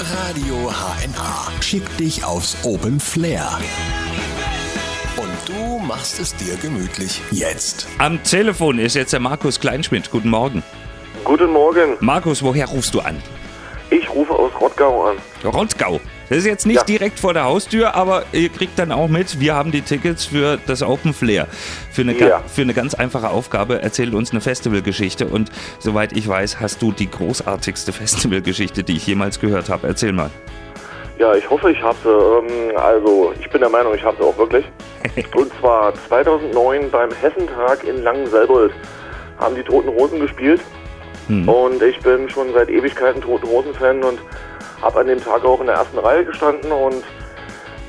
[0.00, 3.58] Radio HNA schickt dich aufs Open Flair.
[5.18, 7.20] Und du machst es dir gemütlich.
[7.30, 7.86] Jetzt.
[7.98, 10.10] Am Telefon ist jetzt der Markus Kleinschmidt.
[10.10, 10.62] Guten Morgen.
[11.22, 11.98] Guten Morgen.
[12.00, 13.22] Markus, woher rufst du an?
[13.90, 15.18] Ich rufe aus Rottgau an.
[15.44, 16.00] Rottgau.
[16.30, 16.84] Das ist jetzt nicht Ja.
[16.84, 20.58] direkt vor der Haustür, aber ihr kriegt dann auch mit, wir haben die Tickets für
[20.66, 21.48] das Open Flair.
[21.92, 22.40] Für eine, Ja.
[22.46, 26.92] für eine ganz einfache Aufgabe erzähl uns eine Festivalgeschichte und soweit ich weiß, hast du
[26.92, 29.88] die großartigste Festivalgeschichte, die ich jemals gehört habe.
[29.88, 30.30] Erzähl mal.
[31.18, 32.08] Ja, ich hoffe, ich habe sie.
[32.08, 34.64] Ähm, also, ich bin der Meinung, ich habe sie auch wirklich.
[35.34, 38.72] Und zwar 2009 beim Hessentag in Langenselbold
[39.38, 40.60] haben die Toten Hosen gespielt.
[41.28, 44.18] Und ich bin schon seit Ewigkeiten Toten Hosen-Fan und
[44.82, 46.72] habe an dem Tag auch in der ersten Reihe gestanden.
[46.72, 47.02] Und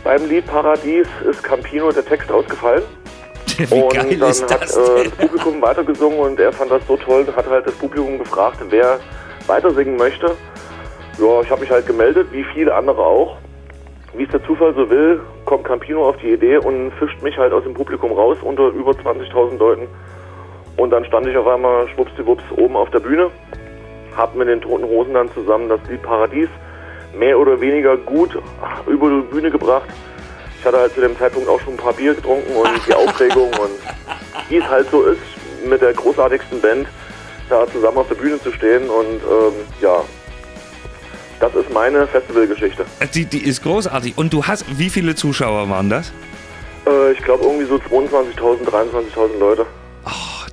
[0.03, 2.83] beim Lied Paradies ist Campino der Text ausgefallen.
[3.57, 6.81] Wie und geil dann ist hat das äh, das Publikum weitergesungen und er fand das
[6.87, 8.99] so toll und hat halt das Publikum gefragt, wer
[9.47, 10.35] weiter singen möchte.
[11.19, 13.37] Ja, ich habe mich halt gemeldet, wie viele andere auch.
[14.13, 17.53] Wie es der Zufall so will, kommt Campino auf die Idee und fischt mich halt
[17.53, 19.87] aus dem Publikum raus unter über 20.000 Leuten.
[20.77, 23.29] Und dann stand ich auf einmal schwuppsdiwupps oben auf der Bühne,
[24.15, 26.49] hab mit den Toten Hosen dann zusammen das Lied Paradies
[27.17, 28.37] mehr oder weniger gut
[28.87, 29.89] über die Bühne gebracht.
[30.59, 33.49] Ich hatte halt zu dem Zeitpunkt auch schon ein paar Bier getrunken und die Aufregung
[33.49, 33.71] und
[34.49, 35.21] wie es halt so ist,
[35.65, 36.87] mit der großartigsten Band
[37.49, 40.03] da zusammen auf der Bühne zu stehen und ähm, ja,
[41.39, 42.85] das ist meine Festivalgeschichte.
[43.13, 44.17] Die, die ist großartig.
[44.17, 46.13] Und du hast, wie viele Zuschauer waren das?
[46.85, 49.65] Äh, ich glaube irgendwie so 22.000, 23.000 Leute.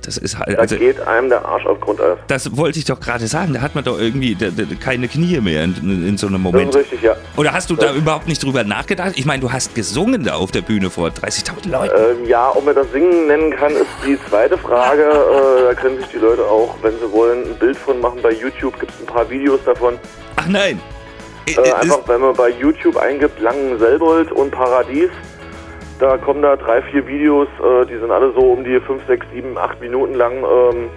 [0.01, 2.17] Das ist halt, Da also, geht einem der Arsch auf Grundeis.
[2.27, 3.53] das wollte ich doch gerade sagen.
[3.53, 5.75] Da hat man doch irgendwie da, da, keine Knie mehr in,
[6.07, 6.69] in so einem Das Moment.
[6.69, 7.15] ist richtig, ja.
[7.37, 9.13] Oder hast du da Das- überhaupt nicht drüber nachgedacht?
[9.15, 11.93] Ich meine, du hast gesungen da auf der Bühne vor 30.000 Leuten.
[12.21, 15.03] Ähm, ja, ob man das Singen nennen kann, ist die zweite Frage.
[15.03, 18.19] äh, da können sich die Leute auch, wenn sie wollen, ein Bild von machen.
[18.21, 19.97] Bei YouTube gibt es ein paar Videos davon.
[20.35, 20.79] Ach nein.
[21.47, 25.09] Äh, einfach, wenn man bei YouTube eingibt, Langenselbold und Paradies,
[25.99, 29.25] da kommen da drei, vier Videos, äh, die sind alle so um die 5, 6,
[29.33, 30.37] 7, 8 Minuten lang.
[30.37, 30.89] Ähm,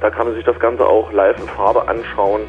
[0.00, 2.42] da kann man sich das Ganze auch live in Farbe anschauen.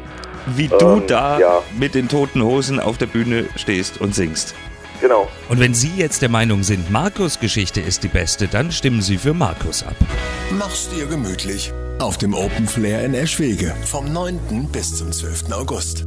[0.46, 1.62] wie du ähm, da ja.
[1.78, 4.54] mit den toten Hosen auf der Bühne stehst und singst.
[5.00, 5.28] Genau.
[5.48, 9.18] Und wenn Sie jetzt der Meinung sind, Markus Geschichte ist die beste, dann stimmen Sie
[9.18, 9.96] für Markus ab.
[10.58, 11.72] Mach's dir gemütlich.
[11.98, 13.74] Auf dem Open Flair in Eschwege.
[13.84, 14.68] Vom 9.
[14.72, 15.52] bis zum 12.
[15.52, 16.05] August.